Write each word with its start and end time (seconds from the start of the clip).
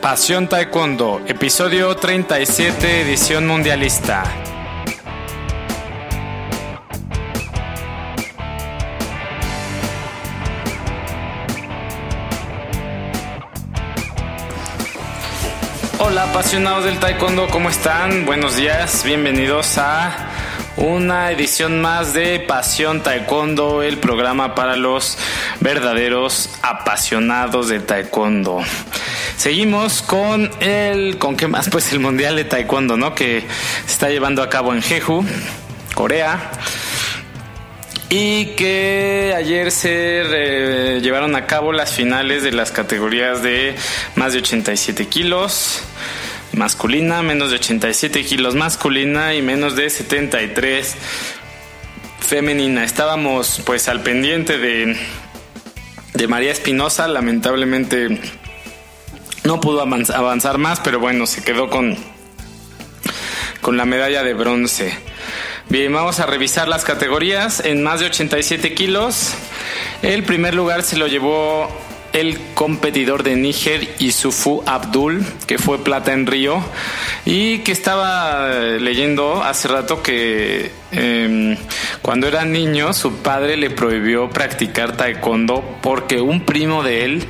Pasión 0.00 0.48
Taekwondo, 0.48 1.22
episodio 1.26 1.96
37, 1.96 3.02
edición 3.02 3.46
mundialista. 3.46 4.24
Hola 15.98 16.24
apasionados 16.24 16.84
del 16.84 16.98
Taekwondo, 16.98 17.48
¿cómo 17.48 17.68
están? 17.68 18.26
Buenos 18.26 18.56
días, 18.56 19.02
bienvenidos 19.04 19.76
a 19.78 20.30
una 20.76 21.30
edición 21.30 21.80
más 21.80 22.12
de 22.12 22.38
Pasión 22.40 23.02
Taekwondo, 23.02 23.82
el 23.82 23.98
programa 23.98 24.54
para 24.54 24.76
los 24.76 25.18
verdaderos 25.60 26.50
apasionados 26.62 27.68
de 27.68 27.80
Taekwondo. 27.80 28.60
Seguimos 29.36 30.02
con 30.02 30.50
el, 30.60 31.18
¿con 31.18 31.36
qué 31.36 31.46
más? 31.46 31.68
Pues 31.68 31.92
el 31.92 32.00
Mundial 32.00 32.36
de 32.36 32.44
Taekwondo, 32.44 32.96
¿no? 32.96 33.14
Que 33.14 33.44
se 33.86 33.92
está 33.92 34.08
llevando 34.08 34.42
a 34.42 34.48
cabo 34.48 34.72
en 34.72 34.82
Jeju, 34.82 35.24
Corea. 35.94 36.50
Y 38.08 38.46
que 38.54 39.34
ayer 39.36 39.70
se 39.70 40.22
eh, 40.24 41.00
llevaron 41.02 41.36
a 41.36 41.46
cabo 41.46 41.72
las 41.72 41.92
finales 41.92 42.42
de 42.42 42.52
las 42.52 42.70
categorías 42.70 43.42
de 43.42 43.74
más 44.14 44.32
de 44.32 44.38
87 44.38 45.06
kilos 45.06 45.82
masculina, 46.52 47.22
menos 47.22 47.50
de 47.50 47.56
87 47.56 48.24
kilos 48.24 48.54
masculina 48.54 49.34
y 49.34 49.42
menos 49.42 49.76
de 49.76 49.90
73 49.90 50.94
femenina. 52.20 52.84
Estábamos 52.84 53.60
pues 53.66 53.88
al 53.88 54.02
pendiente 54.02 54.56
de, 54.56 54.96
de 56.14 56.28
María 56.28 56.52
Espinosa, 56.52 57.06
lamentablemente 57.08 58.18
no 59.46 59.60
pudo 59.60 59.80
avanzar 59.80 60.58
más, 60.58 60.80
pero 60.80 60.98
bueno, 60.98 61.26
se 61.26 61.42
quedó 61.42 61.70
con, 61.70 61.96
con 63.60 63.76
la 63.76 63.84
medalla 63.84 64.22
de 64.22 64.34
bronce. 64.34 64.92
Bien, 65.68 65.92
vamos 65.92 66.20
a 66.20 66.26
revisar 66.26 66.68
las 66.68 66.84
categorías 66.84 67.60
en 67.64 67.82
más 67.82 68.00
de 68.00 68.06
87 68.06 68.74
kilos. 68.74 69.34
El 70.02 70.24
primer 70.24 70.54
lugar 70.54 70.82
se 70.82 70.96
lo 70.96 71.06
llevó 71.06 71.68
el 72.12 72.38
competidor 72.54 73.22
de 73.22 73.36
Níger, 73.36 73.88
Isufu 73.98 74.62
Abdul, 74.66 75.24
que 75.46 75.58
fue 75.58 75.84
plata 75.84 76.12
en 76.12 76.26
Río, 76.26 76.62
y 77.24 77.58
que 77.58 77.72
estaba 77.72 78.48
leyendo 78.80 79.42
hace 79.42 79.68
rato 79.68 80.02
que 80.02 80.70
em, 80.92 81.56
cuando 82.02 82.26
era 82.26 82.44
niño 82.44 82.94
su 82.94 83.16
padre 83.18 83.56
le 83.56 83.70
prohibió 83.70 84.30
practicar 84.30 84.96
taekwondo 84.96 85.62
porque 85.82 86.20
un 86.20 86.40
primo 86.40 86.82
de 86.82 87.04
él 87.04 87.28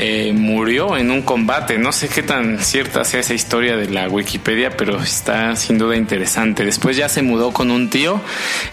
eh, 0.00 0.32
murió 0.32 0.96
en 0.96 1.10
un 1.10 1.22
combate. 1.22 1.78
No 1.78 1.92
sé 1.92 2.08
qué 2.08 2.22
tan 2.22 2.60
cierta 2.60 3.04
sea 3.04 3.20
esa 3.20 3.34
historia 3.34 3.76
de 3.76 3.90
la 3.90 4.08
Wikipedia, 4.08 4.76
pero 4.76 5.02
está 5.02 5.56
sin 5.56 5.76
duda 5.78 5.96
interesante. 5.96 6.64
Después 6.64 6.96
ya 6.96 7.08
se 7.08 7.22
mudó 7.22 7.52
con 7.52 7.70
un 7.70 7.90
tío 7.90 8.20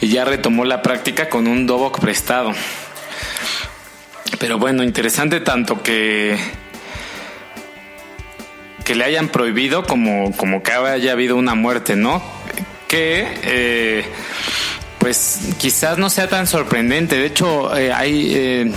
y 0.01 0.09
ya 0.09 0.23
retomó 0.23 0.65
la 0.65 0.81
práctica 0.81 1.29
con 1.29 1.47
un 1.47 1.65
dobok 1.65 1.99
prestado. 1.99 2.51
Pero 4.39 4.59
bueno, 4.59 4.83
interesante 4.83 5.39
tanto 5.39 5.81
que 5.81 6.37
que 8.85 8.93
le 8.93 9.03
hayan 9.03 9.29
prohibido 9.29 9.83
como, 9.83 10.31
como 10.37 10.61
que 10.61 10.71
haya 10.71 11.11
habido 11.11 11.35
una 11.35 11.55
muerte, 11.55 11.95
¿no? 11.95 12.21
Que 12.87 13.27
eh, 13.43 14.05
pues 14.99 15.39
quizás 15.57 15.97
no 15.97 16.09
sea 16.09 16.27
tan 16.29 16.45
sorprendente. 16.45 17.17
De 17.17 17.25
hecho, 17.25 17.75
eh, 17.75 17.91
hay 17.91 18.31
eh, 18.35 18.71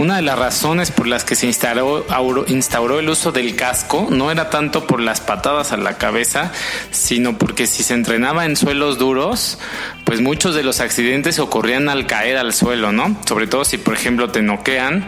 una 0.00 0.16
de 0.16 0.22
las 0.22 0.38
razones 0.38 0.90
por 0.90 1.06
las 1.06 1.24
que 1.24 1.34
se 1.34 1.46
instauró, 1.46 2.06
instauró 2.48 2.98
el 3.00 3.10
uso 3.10 3.32
del 3.32 3.54
casco 3.54 4.08
no 4.10 4.30
era 4.30 4.48
tanto 4.48 4.86
por 4.86 5.00
las 5.00 5.20
patadas 5.20 5.72
a 5.72 5.76
la 5.76 5.98
cabeza, 5.98 6.52
sino 6.90 7.36
porque 7.36 7.66
si 7.66 7.82
se 7.82 7.92
entrenaba 7.92 8.46
en 8.46 8.56
suelos 8.56 8.96
duros, 8.96 9.58
pues 10.04 10.22
muchos 10.22 10.54
de 10.54 10.62
los 10.62 10.80
accidentes 10.80 11.38
ocurrían 11.38 11.90
al 11.90 12.06
caer 12.06 12.38
al 12.38 12.54
suelo, 12.54 12.92
¿no? 12.92 13.14
Sobre 13.28 13.46
todo 13.46 13.66
si, 13.66 13.76
por 13.76 13.92
ejemplo, 13.92 14.30
te 14.30 14.40
noquean 14.40 15.06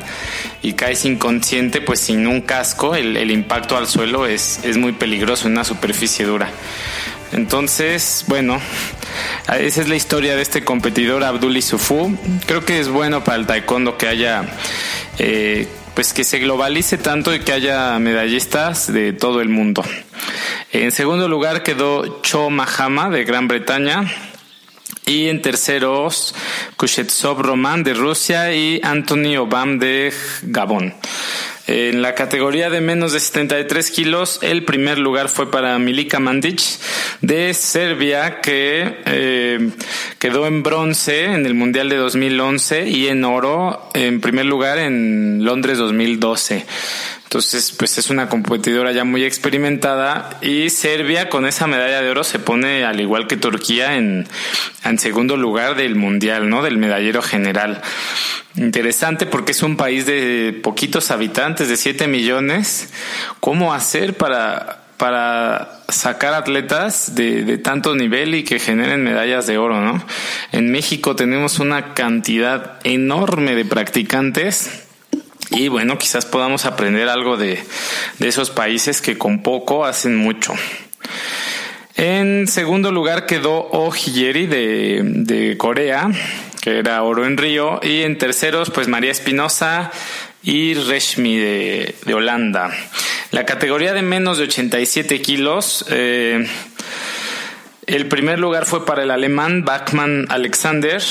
y 0.61 0.75
caes 0.75 1.07
inconsciente, 1.07 1.81
pues 1.81 2.01
sin 2.01 2.27
un 2.27 2.43
casco, 2.43 2.95
el, 2.95 3.31
impacto 3.31 3.79
al 3.79 3.87
suelo 3.87 4.27
es, 4.27 4.61
es 4.63 4.77
muy 4.77 4.93
peligroso 4.93 5.47
en 5.47 5.55
una 5.55 5.65
superficie 5.65 6.27
dura. 6.27 6.51
Entonces, 7.33 8.25
bueno, 8.29 8.61
esa 9.59 9.81
es 9.81 9.89
la 9.89 9.97
historia 9.97 10.37
de 10.37 10.43
este 10.43 10.65
competidor 10.65 11.25
Abdul 11.25 11.57
Isufu. 11.57 12.17
Creo 12.47 12.65
que 12.65 12.79
es 12.79 12.89
bueno 12.89 13.25
para 13.25 13.39
el 13.39 13.47
taekwondo 13.47 13.97
que 13.97 14.07
haya, 14.07 14.45
eh, 15.19 15.67
pues 15.95 16.13
que 16.13 16.25
se 16.25 16.39
globalice 16.39 16.99
tanto 16.99 17.35
y 17.35 17.41
que 17.41 17.53
haya 17.53 17.99
medallistas 17.99 18.93
de 18.93 19.13
todo 19.13 19.41
el 19.41 19.49
mundo. 19.49 19.83
En 20.73 20.93
segundo 20.93 21.29
lugar 21.29 21.63
quedó 21.63 22.21
Cho 22.23 22.51
Mahama 22.51 23.11
de 23.11 23.25
Gran 23.25 23.49
Bretaña. 23.49 24.05
Y 25.05 25.29
en 25.29 25.43
terceros, 25.43 26.35
Kushetsov 26.77 27.41
Roman 27.41 27.83
de 27.83 27.93
Rusia 27.93 28.55
y 28.55 28.81
Anthony 28.85 29.37
Obam 29.37 29.79
de 29.79 30.13
Gabón. 30.43 30.95
En 31.69 32.03
la 32.03 32.15
categoría 32.15 32.71
de 32.71 32.81
menos 32.81 33.13
de 33.13 33.21
73 33.21 33.91
kilos, 33.93 34.41
el 34.43 34.65
primer 34.65 34.99
lugar 34.99 35.29
fue 35.29 35.51
para 35.51 35.79
Milika 35.79 36.19
Mandic 36.19 36.61
de 37.21 37.55
Serbia, 37.55 38.41
que 38.41 38.97
eh, 39.07 39.71
quedó 40.19 40.47
en 40.49 40.65
bronce 40.65 41.27
en 41.27 41.47
el 41.47 41.55
Mundial 41.55 41.89
de 41.89 41.97
2011 41.97 42.89
y 42.89 43.07
en 43.07 43.25
oro 43.25 43.91
en 43.95 44.21
primer 44.21 44.47
lugar 44.47 44.79
en 44.79 45.45
Londres 45.45 45.79
2012. 45.79 46.67
Entonces, 47.33 47.73
pues 47.73 47.97
es 47.97 48.11
una 48.11 48.29
competidora 48.29 48.93
ya 48.93 49.05
muy 49.05 49.25
experimentada 49.25 50.37
y 50.43 50.69
Serbia 50.69 51.31
con 51.31 51.47
esa 51.47 51.67
medalla 51.67 52.03
de 52.03 52.11
oro 52.11 52.25
se 52.25 52.39
pone 52.39 52.85
al 52.85 53.01
igual 53.01 53.27
que 53.27 53.39
Turquía 53.39 53.97
en, 53.97 54.29
en 54.85 54.99
segundo 54.99 55.39
lugar 55.39 55.75
del 55.75 55.95
mundial, 55.95 56.51
¿no? 56.51 56.63
Del 56.63 56.77
medallero 56.77 57.23
general. 57.23 57.81
Interesante 58.57 59.25
porque 59.25 59.53
es 59.53 59.63
un 59.63 59.79
país 59.79 60.05
de 60.05 60.61
poquitos 60.63 61.11
habitantes, 61.11 61.71
de 61.71 61.79
7 61.79 62.07
millones. 62.07 62.93
¿Cómo 63.41 63.73
hacer 63.73 64.13
para, 64.13 64.83
para 64.99 65.81
sacar 65.89 66.35
atletas 66.35 67.15
de, 67.15 67.45
de, 67.45 67.57
tanto 67.57 67.95
nivel 67.95 68.35
y 68.35 68.45
que 68.45 68.59
generen 68.59 69.03
medallas 69.03 69.47
de 69.47 69.57
oro, 69.57 69.81
¿no? 69.81 70.05
En 70.53 70.71
México 70.71 71.17
tenemos 71.17 71.61
una 71.61 71.95
cantidad 71.95 72.79
enorme 72.85 73.55
de 73.55 73.65
practicantes 73.65 74.83
y 75.55 75.69
bueno, 75.69 75.99
quizás 75.99 76.27
podamos 76.27 76.65
aprender 76.65 77.09
algo 77.09 77.37
de, 77.37 77.63
esos 78.21 78.51
países 78.51 79.01
que 79.01 79.19
con 79.19 79.43
poco 79.43 79.85
hacen 79.85 80.17
mucho. 80.17 80.55
En 81.97 82.49
segundo 82.49 82.91
lugar 82.91 83.27
quedó 83.27 83.69
Oh 83.73 83.93
de, 83.93 85.55
Corea, 85.59 86.11
que 86.61 86.79
era 86.79 87.03
oro 87.03 87.27
en 87.27 87.37
Río. 87.37 87.81
Y 87.83 88.03
en 88.03 88.19
terceros, 88.19 88.71
pues 88.71 88.89
María 88.89 89.11
Espinosa 89.11 89.91
y 90.43 90.75
Reshmi 90.75 91.37
de, 91.37 91.95
de, 92.05 92.15
Holanda. 92.15 92.71
La 93.31 93.47
categoría 93.47 93.93
de 93.93 94.03
menos 94.03 94.39
de 94.39 94.45
87 94.45 95.21
kilos. 95.23 95.85
Eh, 95.91 96.47
el 97.87 98.07
primer 98.07 98.39
lugar 98.39 98.65
fue 98.65 98.87
para 98.87 99.03
el 99.03 99.11
alemán 99.11 99.65
Bachmann 99.65 100.27
Alexander, 100.29 101.03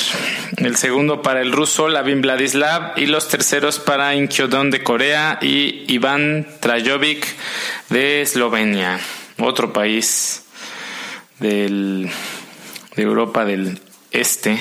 el 0.58 0.76
segundo 0.78 1.22
para 1.22 1.42
el 1.42 1.52
ruso 1.52 1.90
Lavin 1.90 2.22
Vladislav 2.22 2.94
y 2.98 3.08
los 3.08 3.28
terceros 3.28 3.80
para 3.80 4.16
Inkyodon 4.16 4.72
de 4.72 4.84
Corea 4.84 5.38
y 5.42 5.84
Iván 5.94 6.48
Trajovic 6.62 7.28
de 7.90 8.22
Eslovenia, 8.22 9.00
otro 9.38 9.74
país 9.74 10.44
del, 11.40 12.10
de 12.96 13.04
Europa 13.04 13.44
del 13.44 13.80
Este 14.12 14.58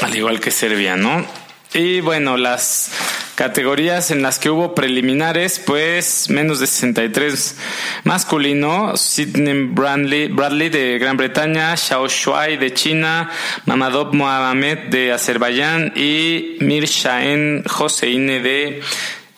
al 0.00 0.16
igual 0.16 0.40
que 0.40 0.50
Serbia, 0.50 0.96
¿no? 0.96 1.24
Y 1.72 2.00
bueno, 2.00 2.36
las 2.36 2.90
categorías 3.34 4.10
en 4.10 4.22
las 4.22 4.38
que 4.38 4.50
hubo 4.50 4.74
preliminares, 4.74 5.58
pues 5.58 6.30
menos 6.30 6.60
de 6.60 6.66
63 6.66 7.56
masculino, 8.04 8.96
Sidney 8.96 9.68
Bradley, 9.70 10.68
de 10.68 10.98
Gran 10.98 11.16
Bretaña, 11.16 11.76
Xiao 11.76 12.08
Shuai 12.08 12.56
de 12.56 12.72
China, 12.72 13.30
Mamadov 13.66 14.14
Mohamed 14.14 14.90
de 14.90 15.12
Azerbaiyán 15.12 15.92
y 15.96 16.56
Mir 16.60 16.84
Shaen 16.84 17.64
Hosseini 17.78 18.38
de 18.38 18.82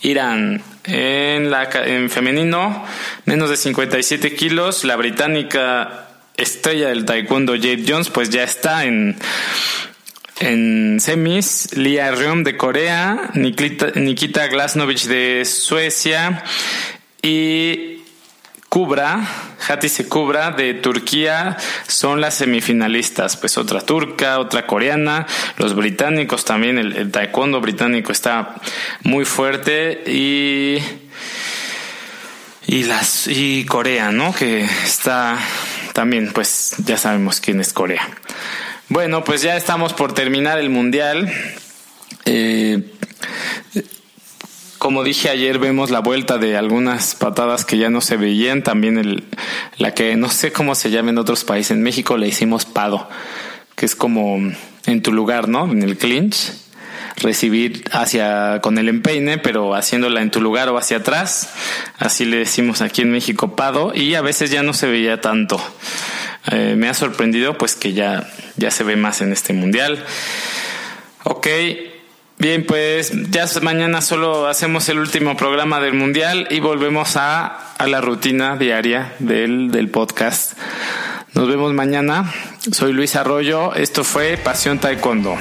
Irán. 0.02 0.62
En, 0.84 1.50
la, 1.50 1.68
en 1.84 2.10
femenino, 2.10 2.84
menos 3.24 3.50
de 3.50 3.56
57 3.56 4.36
kilos, 4.36 4.84
la 4.84 4.94
británica 4.94 6.06
estrella 6.36 6.90
del 6.90 7.04
taekwondo 7.04 7.54
Jade 7.54 7.84
Jones, 7.88 8.10
pues 8.10 8.30
ya 8.30 8.44
está 8.44 8.84
en 8.84 9.16
en 10.40 10.98
semis, 11.00 11.76
Lia 11.76 12.10
Ryom 12.10 12.44
de 12.44 12.56
Corea, 12.56 13.30
Nikita, 13.34 13.92
Nikita 13.94 14.48
Glasnovich 14.48 15.06
de 15.06 15.44
Suecia 15.44 16.42
y 17.22 18.02
Kubra, 18.68 19.26
Hatise 19.68 20.08
Kubra 20.08 20.50
de 20.50 20.74
Turquía 20.74 21.56
son 21.86 22.20
las 22.20 22.34
semifinalistas. 22.34 23.36
Pues 23.36 23.56
otra 23.56 23.80
turca, 23.80 24.38
otra 24.38 24.66
coreana, 24.66 25.26
los 25.56 25.74
británicos 25.74 26.44
también, 26.44 26.78
el, 26.78 26.94
el 26.96 27.10
taekwondo 27.10 27.60
británico 27.60 28.12
está 28.12 28.56
muy 29.02 29.24
fuerte 29.24 30.04
y 30.06 30.78
y 32.66 32.82
las 32.84 33.28
y 33.28 33.64
Corea, 33.64 34.10
¿no? 34.10 34.34
Que 34.34 34.64
está 34.64 35.38
también, 35.92 36.32
pues 36.32 36.74
ya 36.78 36.98
sabemos 36.98 37.40
quién 37.40 37.60
es 37.60 37.72
Corea. 37.72 38.06
Bueno, 38.88 39.24
pues 39.24 39.42
ya 39.42 39.56
estamos 39.56 39.92
por 39.92 40.12
terminar 40.14 40.60
el 40.60 40.70
mundial. 40.70 41.32
Eh, 42.24 42.84
como 44.78 45.02
dije 45.02 45.28
ayer, 45.28 45.58
vemos 45.58 45.90
la 45.90 45.98
vuelta 45.98 46.38
de 46.38 46.56
algunas 46.56 47.16
patadas 47.16 47.64
que 47.64 47.78
ya 47.78 47.90
no 47.90 48.00
se 48.00 48.16
veían. 48.16 48.62
También 48.62 48.96
el, 48.96 49.24
la 49.76 49.92
que 49.92 50.14
no 50.14 50.28
sé 50.28 50.52
cómo 50.52 50.76
se 50.76 50.90
llama 50.90 51.10
en 51.10 51.18
otros 51.18 51.42
países. 51.42 51.72
En 51.72 51.82
México 51.82 52.16
le 52.16 52.28
hicimos 52.28 52.64
pado, 52.64 53.08
que 53.74 53.86
es 53.86 53.96
como 53.96 54.38
en 54.86 55.02
tu 55.02 55.12
lugar, 55.12 55.48
¿no? 55.48 55.64
En 55.64 55.82
el 55.82 55.98
clinch 55.98 56.52
recibir 57.16 57.84
hacia 57.92 58.60
con 58.60 58.78
el 58.78 58.88
empeine, 58.88 59.38
pero 59.38 59.74
haciéndola 59.74 60.22
en 60.22 60.30
tu 60.30 60.40
lugar 60.40 60.68
o 60.68 60.78
hacia 60.78 60.98
atrás. 60.98 61.50
Así 61.98 62.24
le 62.24 62.36
decimos 62.36 62.82
aquí 62.82 63.02
en 63.02 63.10
México 63.10 63.56
pado 63.56 63.92
y 63.94 64.14
a 64.14 64.20
veces 64.20 64.50
ya 64.50 64.62
no 64.62 64.74
se 64.74 64.86
veía 64.86 65.20
tanto. 65.20 65.60
Eh, 66.50 66.74
me 66.76 66.88
ha 66.88 66.94
sorprendido 66.94 67.58
pues 67.58 67.74
que 67.74 67.92
ya, 67.92 68.28
ya 68.56 68.70
se 68.70 68.84
ve 68.84 68.96
más 68.96 69.20
en 69.20 69.32
este 69.32 69.52
mundial. 69.52 70.04
Ok, 71.24 71.46
bien 72.38 72.64
pues 72.66 73.12
ya 73.30 73.46
mañana 73.62 74.00
solo 74.00 74.46
hacemos 74.46 74.88
el 74.88 74.98
último 74.98 75.36
programa 75.36 75.80
del 75.80 75.94
mundial 75.94 76.46
y 76.50 76.60
volvemos 76.60 77.16
a, 77.16 77.74
a 77.76 77.86
la 77.86 78.00
rutina 78.00 78.56
diaria 78.56 79.14
del, 79.18 79.70
del 79.70 79.88
podcast. 79.88 80.56
Nos 81.34 81.48
vemos 81.48 81.74
mañana. 81.74 82.32
Soy 82.72 82.92
Luis 82.92 83.14
Arroyo. 83.16 83.74
Esto 83.74 84.04
fue 84.04 84.38
Pasión 84.38 84.78
Taekwondo. 84.78 85.36